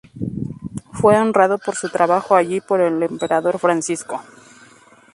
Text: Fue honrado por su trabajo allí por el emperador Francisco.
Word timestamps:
Fue 0.93 1.15
honrado 1.19 1.59
por 1.59 1.75
su 1.75 1.87
trabajo 1.89 2.35
allí 2.35 2.59
por 2.59 2.81
el 2.81 3.03
emperador 3.03 3.59
Francisco. 3.59 4.19